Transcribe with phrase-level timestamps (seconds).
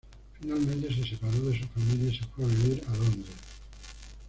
[0.41, 3.35] Finalmente se separó de su familia y se fue a vivir a Londres.